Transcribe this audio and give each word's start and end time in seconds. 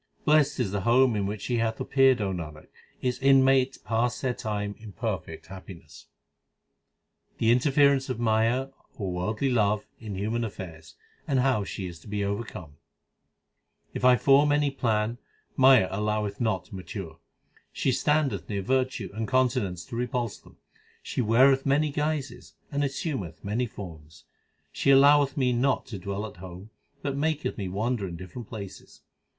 Blest 0.25 0.59
is 0.59 0.71
the 0.71 0.81
home 0.81 1.15
in 1.15 1.27
which 1.27 1.43
she 1.43 1.57
hath 1.57 1.79
appeared 1.79 2.17
Nanak, 2.17 2.65
its 3.03 3.19
inmates 3.19 3.77
pass 3.77 4.19
their 4.19 4.33
time 4.33 4.73
in 4.79 4.93
perfect 4.93 5.45
happiness. 5.45 6.07
The 7.37 7.51
interference 7.51 8.09
of 8.09 8.19
Maya, 8.19 8.69
or 8.97 9.11
worldly 9.11 9.51
love, 9.51 9.85
in 9.99 10.15
human 10.15 10.43
affairs, 10.43 10.95
and 11.27 11.37
how 11.41 11.63
she 11.63 11.85
is 11.85 11.99
to 11.99 12.07
be 12.07 12.25
overcome: 12.25 12.77
If 13.93 14.03
I 14.03 14.15
form 14.15 14.51
any 14.51 14.71
plan, 14.71 15.19
Maya 15.55 15.87
alloweth 15.91 16.37
it 16.37 16.41
not 16.41 16.65
to 16.65 16.75
mature: 16.75 17.19
She 17.71 17.91
standeth 17.91 18.49
near 18.49 18.63
virtue 18.63 19.11
and 19.13 19.27
continence 19.27 19.85
to 19.85 19.95
repulse 19.95 20.39
them; 20.39 20.57
She 21.03 21.21
weareth 21.21 21.63
many 21.63 21.91
guises 21.91 22.55
and 22.71 22.83
assumeth 22.83 23.43
many 23.43 23.67
forms; 23.67 24.23
She 24.71 24.89
alloweth 24.89 25.37
me 25.37 25.53
not 25.53 25.85
to 25.89 25.99
dwell 25.99 26.25
at 26.25 26.37
home, 26.37 26.71
but 27.03 27.15
maketh 27.15 27.55
me 27.55 27.67
wander 27.69 28.07
in 28.07 28.15
different 28.17 28.47
places. 28.49 29.01